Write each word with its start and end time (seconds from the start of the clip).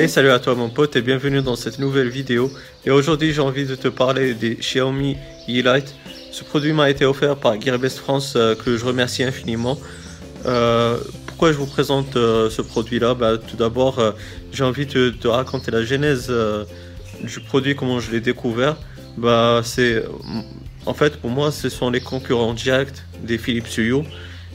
Et 0.00 0.08
salut 0.08 0.30
à 0.30 0.38
toi 0.38 0.54
mon 0.54 0.70
pote 0.70 0.96
et 0.96 1.02
bienvenue 1.02 1.42
dans 1.42 1.56
cette 1.56 1.78
nouvelle 1.78 2.08
vidéo. 2.08 2.50
Et 2.86 2.90
aujourd'hui 2.90 3.34
j'ai 3.34 3.42
envie 3.42 3.66
de 3.66 3.74
te 3.74 3.88
parler 3.88 4.32
des 4.32 4.54
Xiaomi 4.54 5.18
E-Lite. 5.46 5.94
Ce 6.32 6.42
produit 6.42 6.72
m'a 6.72 6.88
été 6.88 7.04
offert 7.04 7.36
par 7.36 7.60
Gearbest 7.60 7.98
France 7.98 8.32
euh, 8.34 8.54
que 8.54 8.78
je 8.78 8.84
remercie 8.86 9.24
infiniment. 9.24 9.78
Euh, 10.46 10.96
pourquoi 11.26 11.52
je 11.52 11.58
vous 11.58 11.66
présente 11.66 12.16
euh, 12.16 12.48
ce 12.48 12.62
produit 12.62 12.98
là 12.98 13.12
bah, 13.12 13.36
Tout 13.36 13.58
d'abord 13.58 14.02
j'ai 14.52 14.64
envie 14.64 14.86
de 14.86 15.10
te 15.10 15.28
raconter 15.28 15.70
la 15.70 15.84
genèse 15.84 16.32
du 17.22 17.40
produit, 17.40 17.76
comment 17.76 18.00
je 18.00 18.10
l'ai 18.10 18.22
découvert. 18.22 18.78
Bah, 19.18 19.60
c'est 19.62 20.02
en 20.86 20.94
fait 20.94 21.18
pour 21.18 21.28
moi 21.28 21.52
ce 21.52 21.68
sont 21.68 21.90
les 21.90 22.00
concurrents 22.00 22.54
directs 22.54 23.04
des 23.22 23.36
Philips 23.36 23.76
Hue. 23.76 23.96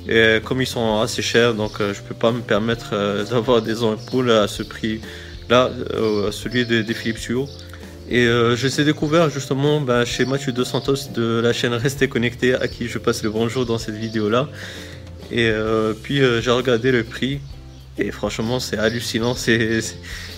Et 0.08 0.40
comme 0.44 0.60
ils 0.60 0.68
sont 0.68 1.02
assez 1.02 1.22
chers, 1.22 1.54
donc 1.54 1.74
je 1.80 2.02
peux 2.02 2.16
pas 2.16 2.32
me 2.32 2.42
permettre 2.42 2.96
d'avoir 3.30 3.62
des 3.62 3.84
ampoules 3.84 4.32
à 4.32 4.48
ce 4.48 4.64
prix 4.64 5.02
là, 5.50 5.70
euh, 5.94 6.32
celui 6.32 6.66
des, 6.66 6.94
Philips 6.94 7.30
Hue. 7.30 7.46
Et 8.10 8.28
euh, 8.28 8.56
je 8.56 8.68
les 8.68 8.90
ai 8.90 8.94
justement 9.34 9.82
bah, 9.82 10.06
chez 10.06 10.26
Mathieu 10.26 10.52
Dos 10.52 10.66
Santos 10.66 11.10
de 11.14 11.40
la 11.44 11.54
chaîne 11.54 11.74
Restez 11.74 12.08
Connecté, 12.08 12.54
à 12.54 12.68
qui 12.68 12.88
je 12.88 13.00
passe 13.00 13.24
le 13.24 13.32
bonjour 13.32 13.66
dans 13.66 13.78
cette 13.78 13.96
vidéo-là. 13.96 14.48
Et 15.32 15.50
euh, 15.50 15.94
puis 15.94 16.22
j'ai 16.42 16.52
regardé 16.52 16.92
le 16.92 17.04
prix, 17.04 17.40
et 17.98 18.12
franchement 18.12 18.60
c'est 18.60 18.78
hallucinant. 18.78 19.34
C'est, 19.34 19.82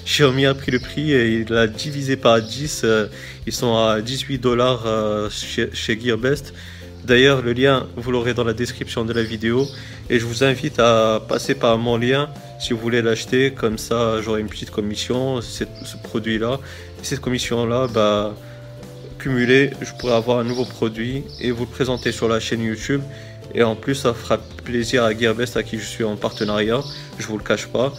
Xiaomi 0.05 0.45
a 0.45 0.53
pris 0.53 0.71
le 0.71 0.79
prix 0.79 1.11
et 1.11 1.41
il 1.41 1.47
l'a 1.49 1.67
divisé 1.67 2.15
par 2.15 2.41
10. 2.41 2.85
ils 3.45 3.53
sont 3.53 3.75
à 3.75 3.99
18 3.99 4.37
dollars 4.37 5.29
chez 5.29 5.99
Gearbest. 5.99 6.53
D'ailleurs, 7.07 7.41
le 7.41 7.53
lien, 7.53 7.87
vous 7.95 8.11
l'aurez 8.11 8.33
dans 8.33 8.43
la 8.43 8.51
description 8.51 9.05
de 9.05 9.13
la 9.13 9.23
vidéo. 9.23 9.65
Et 10.09 10.19
je 10.19 10.25
vous 10.25 10.43
invite 10.43 10.77
à 10.77 11.21
passer 11.25 11.55
par 11.55 11.77
mon 11.77 11.95
lien 11.95 12.27
si 12.59 12.73
vous 12.73 12.79
voulez 12.79 13.01
l'acheter. 13.01 13.51
Comme 13.51 13.77
ça, 13.77 14.21
j'aurai 14.21 14.41
une 14.41 14.49
petite 14.49 14.71
commission, 14.71 15.39
ce 15.41 15.63
produit-là. 16.03 16.59
Cette 17.03 17.21
commission-là, 17.21 17.87
bah, 17.87 18.35
cumulée, 19.19 19.71
je 19.79 19.93
pourrai 19.97 20.15
avoir 20.15 20.39
un 20.39 20.43
nouveau 20.43 20.65
produit 20.65 21.23
et 21.39 21.51
vous 21.51 21.63
le 21.63 21.71
présenter 21.71 22.11
sur 22.11 22.27
la 22.27 22.41
chaîne 22.41 22.61
YouTube. 22.61 23.01
Et 23.55 23.63
en 23.63 23.77
plus, 23.77 23.95
ça 23.95 24.13
fera 24.13 24.37
plaisir 24.65 25.05
à 25.05 25.17
Gearbest 25.17 25.55
à 25.55 25.63
qui 25.63 25.79
je 25.79 25.85
suis 25.85 26.03
en 26.03 26.17
partenariat. 26.17 26.81
Je 27.19 27.27
vous 27.27 27.37
le 27.37 27.43
cache 27.43 27.67
pas. 27.67 27.93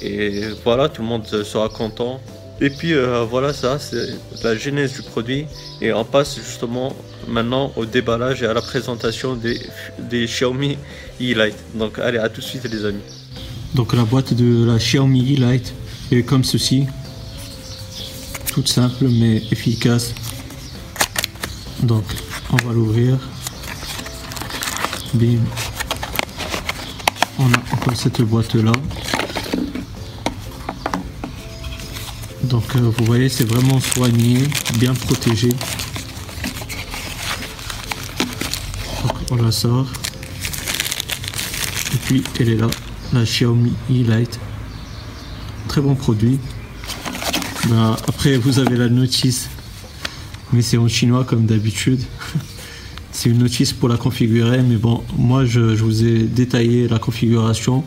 Et 0.00 0.42
voilà, 0.62 0.88
tout 0.88 1.02
le 1.02 1.08
monde 1.08 1.26
sera 1.26 1.68
content. 1.68 2.20
Et 2.60 2.70
puis 2.70 2.94
euh, 2.94 3.24
voilà 3.24 3.52
ça, 3.52 3.78
c'est 3.78 4.16
la 4.42 4.56
genèse 4.56 4.94
du 4.94 5.02
produit. 5.02 5.46
Et 5.80 5.92
on 5.92 6.04
passe 6.04 6.36
justement 6.36 6.94
maintenant 7.26 7.72
au 7.76 7.84
déballage 7.84 8.42
et 8.42 8.46
à 8.46 8.54
la 8.54 8.62
présentation 8.62 9.34
des, 9.34 9.60
des 9.98 10.26
Xiaomi 10.26 10.78
E-Lite. 11.20 11.56
Donc 11.74 11.98
allez, 11.98 12.18
à 12.18 12.28
tout 12.28 12.40
de 12.40 12.46
suite 12.46 12.64
les 12.70 12.84
amis. 12.84 13.02
Donc 13.74 13.92
la 13.92 14.04
boîte 14.04 14.34
de 14.34 14.64
la 14.64 14.78
Xiaomi 14.78 15.34
E-Lite 15.34 15.74
est 16.12 16.22
comme 16.22 16.44
ceci. 16.44 16.86
Toute 18.52 18.68
simple 18.68 19.06
mais 19.08 19.42
efficace. 19.50 20.14
Donc 21.82 22.04
on 22.52 22.56
va 22.68 22.72
l'ouvrir. 22.72 23.18
Bim. 25.14 25.40
On 27.38 27.46
a 27.46 27.58
encore 27.72 27.96
cette 27.96 28.22
boîte 28.22 28.54
là. 28.54 28.72
Donc 32.54 32.76
euh, 32.76 32.88
vous 32.96 33.04
voyez 33.04 33.28
c'est 33.28 33.42
vraiment 33.42 33.80
soigné, 33.80 34.38
bien 34.78 34.94
protégé. 34.94 35.48
On 39.32 39.34
la 39.34 39.50
sort. 39.50 39.88
Et 41.94 41.96
puis 42.04 42.22
elle 42.38 42.50
est 42.50 42.56
là, 42.56 42.68
la 43.12 43.24
Xiaomi 43.24 43.72
E-Lite. 43.90 44.38
Très 45.66 45.80
bon 45.80 45.96
produit. 45.96 46.38
Ben, 47.68 47.96
après 48.06 48.36
vous 48.36 48.60
avez 48.60 48.76
la 48.76 48.88
notice, 48.88 49.48
mais 50.52 50.62
c'est 50.62 50.76
en 50.76 50.86
chinois 50.86 51.24
comme 51.24 51.46
d'habitude. 51.46 52.02
c'est 53.10 53.30
une 53.30 53.38
notice 53.38 53.72
pour 53.72 53.88
la 53.88 53.96
configurer, 53.96 54.62
mais 54.62 54.76
bon, 54.76 55.02
moi 55.18 55.44
je 55.44 55.58
vous 55.58 56.04
ai 56.04 56.22
détaillé 56.22 56.86
la 56.86 57.00
configuration. 57.00 57.82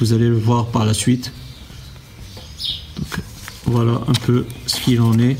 Vous 0.00 0.14
allez 0.14 0.28
le 0.28 0.38
voir 0.38 0.68
par 0.68 0.86
la 0.86 0.94
suite. 0.94 1.32
Voilà 3.66 4.00
un 4.06 4.12
peu 4.24 4.46
ce 4.66 4.80
qu'il 4.80 5.00
en 5.00 5.18
est 5.18 5.36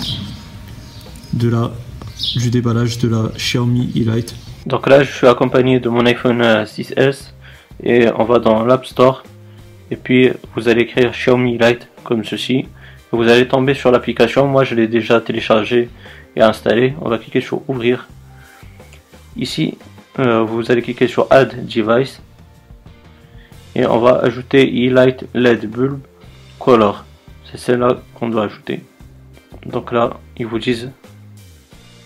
du 1.32 2.50
déballage 2.50 2.98
de 2.98 3.08
la 3.08 3.30
Xiaomi 3.36 3.92
E-Lite. 3.96 4.34
Donc 4.66 4.88
là, 4.88 5.04
je 5.04 5.12
suis 5.12 5.28
accompagné 5.28 5.78
de 5.78 5.88
mon 5.88 6.04
iPhone 6.06 6.42
6S 6.42 6.96
euh, 6.98 7.12
et 7.84 8.08
on 8.18 8.24
va 8.24 8.40
dans 8.40 8.64
l'App 8.64 8.84
Store. 8.84 9.22
Et 9.92 9.96
puis, 9.96 10.32
vous 10.56 10.68
allez 10.68 10.82
écrire 10.82 11.12
Xiaomi 11.12 11.56
Lite 11.56 11.88
comme 12.02 12.24
ceci. 12.24 12.66
Vous 13.12 13.28
allez 13.28 13.46
tomber 13.46 13.74
sur 13.74 13.92
l'application. 13.92 14.48
Moi, 14.48 14.64
je 14.64 14.74
l'ai 14.74 14.88
déjà 14.88 15.20
téléchargé 15.20 15.88
et 16.34 16.42
installé. 16.42 16.94
On 17.00 17.08
va 17.08 17.18
cliquer 17.18 17.40
sur 17.40 17.62
Ouvrir. 17.68 18.08
Ici, 19.36 19.78
euh, 20.18 20.42
vous 20.42 20.68
allez 20.72 20.82
cliquer 20.82 21.06
sur 21.06 21.28
Add 21.30 21.64
Device. 21.64 22.20
Et 23.76 23.86
on 23.86 24.00
va 24.00 24.18
ajouter 24.18 24.64
E-Lite 24.64 25.26
LED 25.34 25.70
Bulb 25.70 26.00
Color 26.58 27.05
c'est 27.50 27.58
celle-là 27.58 27.98
qu'on 28.14 28.28
doit 28.28 28.44
ajouter. 28.44 28.82
Donc 29.64 29.92
là, 29.92 30.18
ils 30.36 30.46
vous 30.46 30.58
disent 30.58 30.90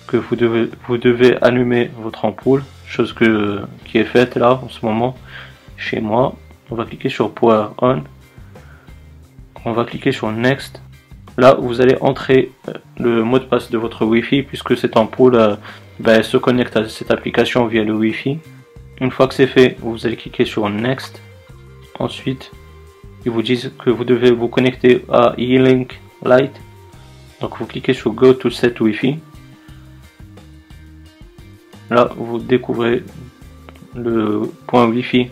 que 0.06 0.16
vous 0.16 0.36
devez, 0.36 1.36
allumer 1.40 1.90
votre 1.98 2.24
ampoule, 2.24 2.64
chose 2.86 3.12
que, 3.12 3.60
qui 3.84 3.98
est 3.98 4.04
faite 4.04 4.36
là 4.36 4.60
en 4.62 4.68
ce 4.68 4.84
moment 4.84 5.16
chez 5.76 6.00
moi. 6.00 6.34
On 6.70 6.74
va 6.74 6.84
cliquer 6.84 7.08
sur 7.08 7.32
Power 7.32 7.68
On. 7.78 8.02
On 9.64 9.72
va 9.72 9.84
cliquer 9.84 10.12
sur 10.12 10.30
Next. 10.32 10.82
Là, 11.38 11.54
vous 11.54 11.80
allez 11.80 11.96
entrer 12.00 12.50
euh, 12.68 12.72
le 12.98 13.22
mot 13.22 13.38
de 13.38 13.44
passe 13.44 13.70
de 13.70 13.78
votre 13.78 14.04
Wi-Fi 14.04 14.42
puisque 14.42 14.76
cette 14.76 14.96
ampoule 14.96 15.36
euh, 15.36 15.56
ben, 16.00 16.22
se 16.22 16.36
connecte 16.36 16.76
à 16.76 16.88
cette 16.88 17.10
application 17.10 17.66
via 17.66 17.84
le 17.84 17.94
Wi-Fi. 17.94 18.38
Une 19.00 19.10
fois 19.10 19.28
que 19.28 19.34
c'est 19.34 19.46
fait, 19.46 19.76
vous 19.80 20.06
allez 20.06 20.16
cliquer 20.16 20.44
sur 20.44 20.68
Next. 20.68 21.22
Ensuite, 21.98 22.50
ils 23.24 23.30
vous 23.30 23.42
disent 23.42 23.72
que 23.78 23.90
vous 23.90 24.04
devez 24.04 24.30
vous 24.30 24.48
connecter 24.48 25.04
à 25.10 25.34
E-Link 25.38 26.00
Lite. 26.24 26.54
Donc 27.40 27.58
vous 27.58 27.66
cliquez 27.66 27.94
sur 27.94 28.12
Go 28.12 28.34
to 28.34 28.50
Set 28.50 28.80
Wi-Fi. 28.80 29.18
Là, 31.90 32.10
vous 32.16 32.38
découvrez 32.38 33.02
le 33.94 34.42
point 34.66 34.86
Wi-Fi 34.86 35.30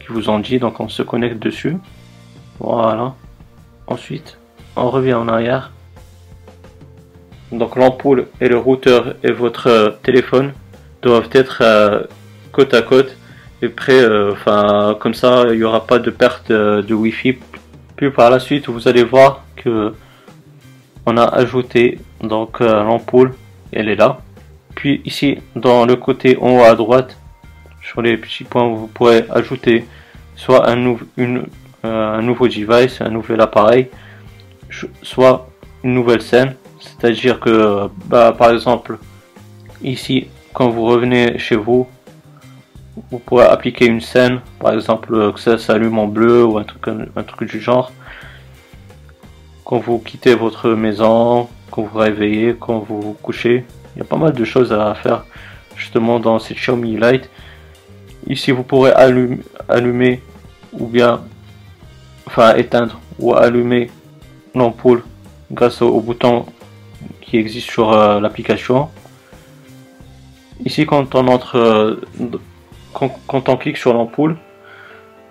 qui 0.00 0.06
vous 0.08 0.28
en 0.28 0.38
dit. 0.38 0.58
Donc 0.58 0.80
on 0.80 0.88
se 0.88 1.02
connecte 1.02 1.38
dessus. 1.38 1.76
Voilà. 2.58 3.14
Ensuite, 3.86 4.38
on 4.76 4.90
revient 4.90 5.14
en 5.14 5.28
arrière. 5.28 5.72
Donc 7.52 7.76
l'ampoule 7.76 8.28
et 8.40 8.48
le 8.48 8.58
routeur 8.58 9.16
et 9.24 9.32
votre 9.32 9.66
euh, 9.66 9.90
téléphone 10.02 10.52
doivent 11.02 11.30
être 11.32 11.62
euh, 11.62 12.04
côte 12.52 12.74
à 12.74 12.82
côte 12.82 13.16
et 13.62 13.68
prêt. 13.68 14.00
Euh, 14.00 14.32
enfin, 14.32 14.96
comme 15.00 15.14
ça, 15.14 15.44
il 15.50 15.58
n'y 15.58 15.64
aura 15.64 15.86
pas 15.86 15.98
de 15.98 16.10
perte 16.10 16.50
euh, 16.50 16.82
de 16.82 16.94
Wi-Fi. 16.94 17.38
Puis 17.96 18.10
par 18.10 18.30
la 18.30 18.40
suite, 18.40 18.68
vous 18.68 18.88
allez 18.88 19.04
voir 19.04 19.44
que 19.56 19.92
on 21.06 21.16
a 21.16 21.24
ajouté 21.24 21.98
donc 22.22 22.60
euh, 22.60 22.82
l'ampoule, 22.82 23.34
elle 23.72 23.88
est 23.88 23.96
là. 23.96 24.20
Puis 24.74 25.02
ici, 25.04 25.38
dans 25.56 25.84
le 25.84 25.96
côté 25.96 26.36
en 26.40 26.58
haut 26.58 26.62
à 26.62 26.74
droite, 26.74 27.16
sur 27.82 28.02
les 28.02 28.16
petits 28.16 28.44
points, 28.44 28.68
vous 28.68 28.86
pourrez 28.86 29.24
ajouter 29.30 29.86
soit 30.36 30.70
un, 30.70 30.96
une, 31.16 31.46
un 31.82 32.22
nouveau 32.22 32.46
device, 32.46 33.00
un 33.00 33.10
nouvel 33.10 33.40
appareil, 33.40 33.88
soit 35.02 35.48
une 35.82 35.94
nouvelle 35.94 36.22
scène. 36.22 36.54
C'est-à-dire 36.78 37.40
que, 37.40 37.88
bah, 38.06 38.34
par 38.36 38.50
exemple, 38.52 38.98
ici, 39.82 40.28
quand 40.52 40.68
vous 40.68 40.84
revenez 40.84 41.38
chez 41.38 41.56
vous, 41.56 41.88
vous 43.10 43.18
pourrez 43.18 43.46
appliquer 43.46 43.86
une 43.86 44.00
scène, 44.00 44.40
par 44.58 44.72
exemple 44.72 45.14
euh, 45.14 45.32
que 45.32 45.40
ça 45.40 45.58
s'allume 45.58 45.98
en 45.98 46.06
bleu 46.06 46.44
ou 46.44 46.58
un 46.58 46.64
truc, 46.64 46.88
un 46.88 47.22
truc 47.22 47.48
du 47.48 47.60
genre. 47.60 47.92
Quand 49.64 49.78
vous 49.78 49.98
quittez 49.98 50.34
votre 50.34 50.70
maison, 50.70 51.48
quand 51.70 51.82
vous 51.82 51.98
réveillez, 51.98 52.56
quand 52.58 52.80
vous 52.80 53.00
vous 53.00 53.12
couchez, 53.14 53.64
il 53.94 53.98
y 53.98 54.02
a 54.02 54.04
pas 54.04 54.16
mal 54.16 54.32
de 54.32 54.44
choses 54.44 54.72
à 54.72 54.94
faire 54.94 55.24
justement 55.76 56.20
dans 56.20 56.38
cette 56.38 56.56
Xiaomi 56.56 56.96
Lite. 57.00 57.30
Ici 58.26 58.50
vous 58.50 58.62
pourrez 58.62 58.92
allumer, 58.92 59.38
allumer 59.68 60.22
ou 60.72 60.86
bien 60.86 61.22
enfin 62.26 62.54
éteindre 62.54 63.00
ou 63.18 63.34
allumer 63.34 63.90
l'ampoule 64.54 65.02
grâce 65.50 65.82
au, 65.82 66.00
bouton 66.00 66.46
qui 67.20 67.38
existe 67.38 67.70
sur 67.70 67.92
euh, 67.92 68.20
l'application. 68.20 68.88
Ici 70.64 70.84
quand 70.86 71.14
on 71.14 71.28
entre 71.28 71.56
euh, 71.56 72.00
quand, 72.92 73.48
on 73.48 73.56
clique 73.56 73.76
sur 73.76 73.92
l'ampoule, 73.92 74.36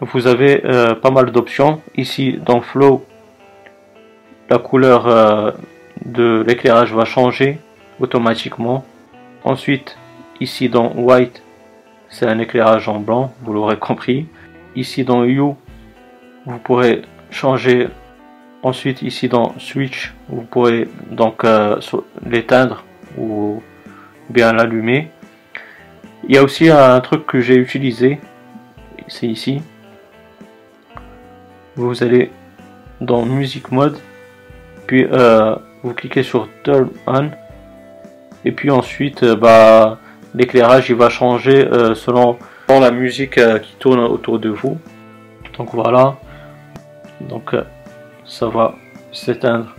vous 0.02 0.28
avez 0.28 0.66
euh, 0.66 0.96
pas 0.96 1.12
mal 1.12 1.32
d'options. 1.32 1.82
Ici, 1.96 2.40
dans 2.44 2.62
Flow, 2.62 3.06
la 4.50 4.58
couleur 4.58 5.08
euh, 5.08 5.52
de 6.06 6.44
l'éclairage 6.48 6.94
va 6.94 7.06
changer 7.06 7.60
automatiquement. 8.00 8.86
Ensuite, 9.44 9.98
ici 10.40 10.70
dans 10.70 10.94
White, 10.96 11.44
c'est 12.10 12.26
un 12.26 12.40
éclairage 12.40 12.88
en 12.88 13.00
blanc, 13.00 13.34
vous 13.42 13.54
l'aurez 13.54 13.78
compris. 13.80 14.28
Ici 14.76 15.04
dans 15.04 15.24
Hue, 15.24 15.40
vous 16.46 16.60
pourrez 16.64 17.02
changer 17.32 17.90
Ensuite, 18.62 19.02
ici 19.04 19.30
dans 19.30 19.58
Switch, 19.58 20.14
vous 20.28 20.42
pourrez 20.42 20.90
donc 21.12 21.46
euh, 21.46 21.80
l'éteindre 22.26 22.84
ou 23.18 23.64
bien 24.30 24.52
l'allumer. 24.52 25.08
Il 26.28 26.36
y 26.36 26.38
a 26.38 26.44
aussi 26.44 26.70
un 26.70 27.00
truc 27.00 27.26
que 27.26 27.40
j'ai 27.40 27.56
utilisé, 27.56 28.20
c'est 29.08 29.28
ici. 29.28 29.62
Vous 31.76 32.04
allez 32.04 32.32
dans 33.02 33.26
Music 33.26 33.72
Mode, 33.72 33.98
puis 34.86 35.08
euh, 35.12 35.56
vous 35.82 35.94
cliquez 35.94 36.24
sur 36.24 36.48
Turn 36.64 36.90
On, 37.08 37.32
et 38.44 38.52
puis 38.52 38.70
ensuite, 38.70 39.24
euh, 39.24 39.36
bah, 39.36 40.00
l'éclairage 40.36 40.90
il 40.90 40.96
va 40.96 41.10
changer 41.10 41.68
selon 41.96 42.38
la 42.68 42.92
musique 42.92 43.40
qui 43.62 43.76
tourne 43.80 44.00
autour 44.00 44.40
de 44.40 44.50
vous. 44.50 44.78
Donc 45.58 45.74
voilà. 45.74 46.18
Donc 47.22 47.56
ça 48.26 48.48
va 48.48 48.76
s'éteindre 49.12 49.76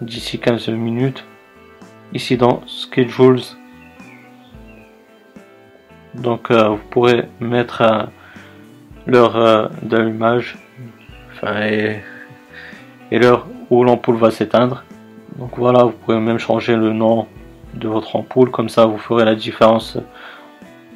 d'ici 0.00 0.38
15 0.38 0.68
minutes. 0.68 1.24
Ici 2.14 2.36
dans 2.36 2.62
Schedules, 2.66 3.42
donc 6.18 6.50
euh, 6.50 6.68
vous 6.70 6.80
pourrez 6.90 7.28
mettre 7.40 7.82
euh, 7.82 8.02
l'heure 9.06 9.36
euh, 9.36 9.68
d'allumage 9.82 10.58
et, 11.44 11.98
l'heure 13.12 13.46
où 13.70 13.84
l'ampoule 13.84 14.16
va 14.16 14.30
s'éteindre. 14.30 14.84
Donc 15.38 15.56
voilà, 15.56 15.84
vous 15.84 15.92
pouvez 15.92 16.18
même 16.18 16.38
changer 16.38 16.74
le 16.74 16.92
nom 16.92 17.26
de 17.74 17.86
votre 17.86 18.16
ampoule, 18.16 18.50
comme 18.50 18.68
ça 18.68 18.86
vous 18.86 18.98
ferez 18.98 19.24
la 19.24 19.36
différence 19.36 19.98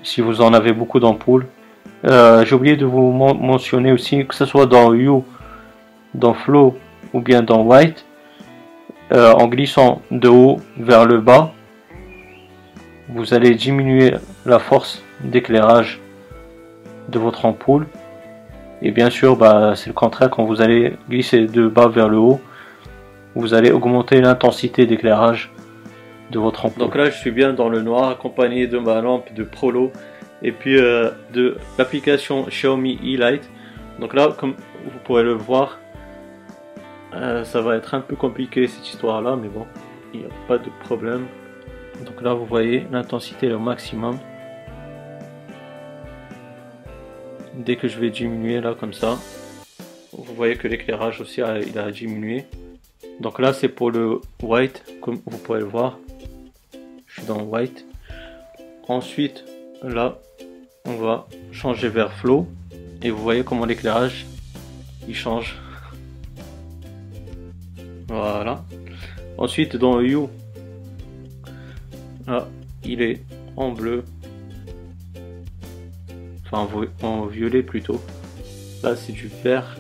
si 0.03 0.21
vous 0.21 0.41
en 0.41 0.53
avez 0.53 0.73
beaucoup 0.73 0.99
d'ampoules. 0.99 1.47
J'ai 2.05 2.55
oublié 2.55 2.77
de 2.77 2.85
vous 2.85 3.13
mentionner 3.13 3.93
aussi 3.93 4.27
que 4.27 4.35
ce 4.35 4.45
soit 4.45 4.67
dans 4.67 4.93
You 4.93 5.25
dans 6.15 6.35
Flow 6.35 6.77
ou 7.13 7.21
bien 7.21 7.43
dans 7.43 7.63
White, 7.63 8.05
en 9.13 9.47
glissant 9.47 10.03
de 10.11 10.29
haut 10.29 10.57
vers 10.77 11.05
le 11.05 11.21
bas, 11.21 11.53
vous 13.15 13.35
allez 13.35 13.55
diminuer 13.55 14.15
la 14.47 14.59
force 14.59 15.03
d'éclairage 15.21 16.01
de 17.09 17.19
votre 17.19 17.45
ampoule. 17.45 17.87
Et 18.81 18.91
bien 18.91 19.11
sûr, 19.11 19.37
bah, 19.37 19.75
c'est 19.77 19.89
le 19.89 19.95
contraire 19.95 20.31
quand 20.31 20.45
vous 20.45 20.61
allez 20.61 20.97
glisser 21.09 21.47
de 21.47 21.69
bas 21.69 21.89
vers 21.89 22.09
le 22.09 22.19
haut, 22.19 22.41
vous 23.35 23.55
allez 23.55 23.71
augmenter 23.71 24.21
l'intensité 24.21 24.87
d'éclairage 24.87 25.53
de 26.31 26.39
votre 26.39 26.67
ampoule. 26.67 26.83
Donc 26.83 26.95
là, 26.97 27.11
je 27.11 27.17
suis 27.17 27.31
bien 27.31 27.53
dans 27.53 27.69
le 27.69 27.83
noir, 27.83 28.11
accompagné 28.11 28.67
de 28.67 28.79
ma 28.79 29.01
lampe 29.01 29.33
de 29.35 29.45
Prolo 29.45 29.93
et 30.43 30.53
puis 30.53 30.79
euh, 30.79 31.11
de 31.33 31.57
l'application 31.79 32.47
Xiaomi 32.49 32.99
E-Light. 33.05 33.49
Donc 34.01 34.15
là, 34.15 34.31
comme 34.37 34.55
vous 34.85 34.99
pourrez 35.05 35.23
le 35.23 35.35
voir, 35.35 35.79
euh, 37.15 37.45
ça 37.45 37.61
va 37.61 37.77
être 37.77 37.95
un 37.95 38.01
peu 38.01 38.17
compliqué 38.17 38.67
cette 38.67 38.89
histoire 38.89 39.21
là, 39.21 39.37
mais 39.41 39.49
bon, 39.49 39.67
il 40.15 40.21
n'y 40.21 40.27
a 40.27 40.31
pas 40.49 40.59
de 40.59 40.71
problème. 40.81 41.27
Donc 42.05 42.21
là, 42.21 42.35
vous 42.35 42.47
voyez, 42.47 42.87
l'intensité 42.91 43.49
est 43.49 43.53
au 43.53 43.59
maximum. 43.59 44.19
Dès 47.55 47.77
que 47.77 47.87
je 47.87 47.99
vais 48.01 48.11
diminuer 48.11 48.61
là 48.61 48.75
comme 48.79 48.93
ça, 48.93 49.19
vous 50.13 50.35
voyez 50.35 50.57
que 50.57 50.69
l'éclairage 50.69 51.21
aussi 51.21 51.43
a, 51.43 51.59
il 51.59 51.79
a 51.79 51.91
diminué. 51.91 52.45
Donc 53.21 53.39
là, 53.39 53.53
c'est 53.53 53.69
pour 53.69 53.91
le 53.91 54.21
white, 54.43 54.85
comme 55.01 55.21
vous 55.27 55.39
pouvez 55.39 55.61
le 55.61 55.67
voir. 55.67 55.99
Je 57.07 57.21
suis 57.21 57.27
dans 57.27 57.43
white. 57.43 57.85
Ensuite, 58.89 59.45
là, 59.83 60.19
on 60.85 60.97
va 60.97 61.29
changer 61.53 61.89
vers 61.89 62.13
flow. 62.13 62.49
Et 63.03 63.11
vous 63.11 63.23
voyez 63.23 63.45
comment 63.45 63.65
l'éclairage, 63.65 64.27
il 65.09 65.15
change. 65.15 65.57
Voilà. 68.09 68.65
Ensuite, 69.39 69.77
dans 69.77 70.01
You, 70.01 70.29
là, 72.33 72.49
il 72.85 73.03
est 73.03 73.21
en 73.57 73.71
bleu. 73.73 74.05
Enfin, 76.47 76.69
en 77.03 77.27
violet 77.27 77.63
plutôt. 77.63 78.01
Là, 78.83 78.97
c'est 78.97 79.13
du 79.13 79.31
vert. 79.45 79.77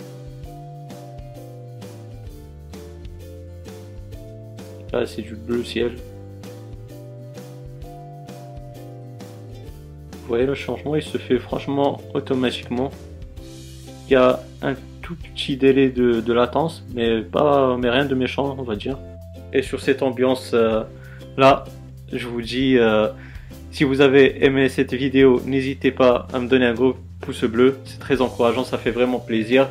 Là, 4.93 5.06
c'est 5.06 5.22
du 5.22 5.34
bleu 5.34 5.64
ciel. 5.64 5.96
Vous 10.12 10.28
voyez 10.28 10.46
le 10.46 10.55
changement, 10.55 10.94
il 10.96 11.02
se 11.02 11.19
fait 11.19 11.38
franchement 11.38 12.00
automatiquement. 12.14 12.90
Il 14.08 14.12
y 14.12 14.16
a 14.16 14.40
un 14.60 14.75
tout 15.00 15.16
petit 15.16 15.56
délai 15.56 15.88
de, 15.88 16.32
latence, 16.32 16.84
mais 16.94 17.22
pas, 17.22 17.76
mais 17.78 17.90
rien 17.90 18.05
de 18.05 18.14
méchant, 18.14 18.55
on 18.58 18.62
va 18.62 18.76
dire. 18.76 18.98
Et 19.52 19.62
sur 19.62 19.81
cette 19.81 20.02
ambiance 20.02 20.52
euh, 20.55 20.82
là, 21.37 21.64
je 22.12 22.26
vous 22.26 22.43
dis, 22.43 22.79
euh, 22.79 23.09
si 23.70 23.85
vous 23.85 24.00
avez 24.00 24.44
aimé 24.44 24.69
cette 24.69 24.94
vidéo, 24.94 25.41
n'hésitez 25.47 25.91
pas 25.91 26.26
à 26.32 26.38
me 26.38 26.49
donner 26.49 26.67
un 26.67 26.75
gros 26.75 26.97
pouce 27.20 27.44
bleu, 27.44 27.79
c'est 27.85 27.99
très 27.99 28.20
encourageant, 28.20 28.64
ça 28.64 28.79
fait 28.79 28.91
vraiment 28.91 29.19
plaisir. 29.19 29.69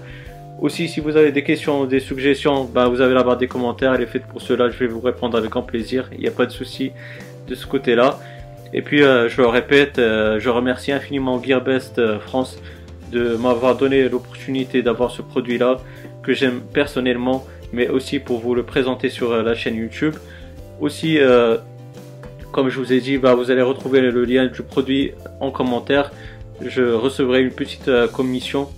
Aussi, 0.60 0.88
si 0.88 1.00
vous 1.00 1.18
avez 1.18 1.32
des 1.32 1.44
questions, 1.44 1.86
des 1.86 2.00
suggestions, 2.00 2.66
bah, 2.66 2.88
vous 2.88 3.02
avez 3.02 3.14
la 3.14 3.24
barre 3.24 3.38
des 3.38 3.48
commentaires, 3.48 3.94
elle 3.94 4.02
est 4.02 4.08
faite 4.08 4.26
pour 4.28 4.42
cela, 4.42 4.70
je 4.70 4.78
vais 4.78 4.88
vous 4.88 5.02
répondre 5.02 5.38
avec 5.38 5.50
grand 5.50 5.64
plaisir, 5.64 6.10
il 6.14 6.20
n'y 6.20 6.28
a 6.28 6.32
pas 6.32 6.46
de 6.46 6.52
souci 6.52 6.92
de 7.48 7.56
ce 7.56 7.66
côté-là. 7.66 8.20
Et 8.74 8.82
puis, 8.82 9.04
euh, 9.04 9.28
je 9.28 9.42
le 9.42 9.48
répète, 9.48 9.98
je 9.98 10.50
remercie 10.50 10.92
infiniment 10.92 11.42
Gearbest 11.42 12.20
France 12.20 12.58
de 13.12 13.36
m'avoir 13.36 13.76
donné 13.76 14.08
l'opportunité 14.08 14.82
d'avoir 14.82 15.12
ce 15.12 15.22
produit-là 15.22 15.78
que 16.24 16.34
j'aime 16.34 16.62
personnellement, 16.62 17.46
mais 17.74 17.90
aussi 17.90 18.20
pour 18.20 18.40
vous 18.40 18.56
le 18.56 18.64
présenter 18.64 19.10
sur 19.10 19.32
euh, 19.32 19.44
la 19.44 19.56
chaîne 19.56 19.76
YouTube. 19.76 20.16
Aussi, 20.80 21.20
euh, 21.20 21.58
comme 22.51 22.69
je 22.69 22.80
vous 22.80 22.94
ai 22.94 23.00
dit, 23.00 23.18
bah, 23.18 23.36
vous 23.36 23.51
allez 23.51 23.62
retrouver 23.62 24.01
le 24.01 24.25
lien 24.25 24.48
du 24.48 24.62
produit 24.62 25.12
en 25.39 25.51
commentaire. 25.51 26.12
Je 26.63 26.83
recevrai 26.94 27.42
une 27.42 27.51
petite 27.51 27.88
euh, 27.88 28.07
commission. 28.07 28.69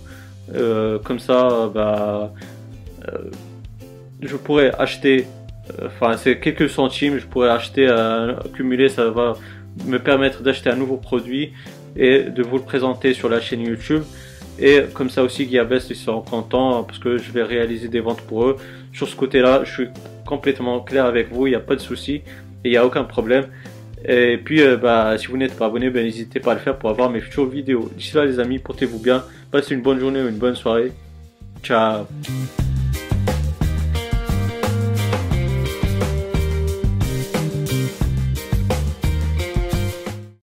comme 1.04 1.18
ça, 1.18 1.70
bah, 1.74 2.32
je 4.20 4.36
pourrais 4.36 4.72
acheter, 4.78 5.26
enfin 5.84 6.16
c'est 6.16 6.38
quelques 6.38 6.68
centimes, 6.68 7.18
je 7.18 7.26
pourrais 7.26 7.50
acheter, 7.50 7.86
accumuler, 7.88 8.88
ça 8.88 9.10
va 9.10 9.34
me 9.86 9.98
permettre 9.98 10.42
d'acheter 10.42 10.70
un 10.70 10.76
nouveau 10.76 10.96
produit 10.96 11.52
et 11.96 12.22
de 12.22 12.42
vous 12.42 12.58
le 12.58 12.62
présenter 12.62 13.14
sur 13.14 13.28
la 13.28 13.40
chaîne 13.40 13.62
YouTube. 13.62 14.02
Et 14.58 14.82
comme 14.92 15.10
ça 15.10 15.22
aussi, 15.22 15.48
Gearbest, 15.50 15.90
ils 15.90 15.96
seront 15.96 16.22
contents 16.22 16.84
parce 16.84 16.98
que 16.98 17.18
je 17.18 17.32
vais 17.32 17.42
réaliser 17.42 17.88
des 17.88 18.00
ventes 18.00 18.20
pour 18.22 18.44
eux. 18.44 18.56
Sur 18.92 19.08
ce 19.08 19.16
côté-là, 19.16 19.62
je 19.64 19.72
suis 19.72 19.88
complètement 20.24 20.80
clair 20.80 21.06
avec 21.06 21.32
vous, 21.32 21.46
il 21.46 21.50
n'y 21.50 21.56
a 21.56 21.60
pas 21.60 21.74
de 21.74 21.80
souci 21.80 22.22
il 22.64 22.70
n'y 22.70 22.76
a 22.76 22.84
aucun 22.84 23.04
problème. 23.04 23.46
Et 24.06 24.36
puis, 24.36 24.60
euh, 24.60 24.76
bah, 24.76 25.16
si 25.16 25.28
vous 25.28 25.36
n'êtes 25.36 25.56
pas 25.56 25.66
abonné, 25.66 25.90
ben, 25.90 26.04
n'hésitez 26.04 26.40
pas 26.40 26.52
à 26.52 26.54
le 26.54 26.60
faire 26.60 26.78
pour 26.78 26.90
avoir 26.90 27.10
mes 27.10 27.20
futures 27.20 27.46
vidéos. 27.46 27.90
D'ici 27.96 28.14
là, 28.16 28.24
les 28.24 28.38
amis, 28.38 28.58
portez-vous 28.58 28.98
bien. 28.98 29.24
Passez 29.50 29.74
une 29.74 29.82
bonne 29.82 29.98
journée 29.98 30.22
ou 30.22 30.28
une 30.28 30.38
bonne 30.38 30.56
soirée. 30.56 30.92
Ciao 31.62 32.04